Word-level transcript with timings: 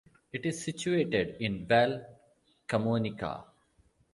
It 0.33 0.47
is 0.47 0.63
situated 0.65 1.37
in 1.39 1.67
Val 1.67 2.03
Camonica. 2.67 3.43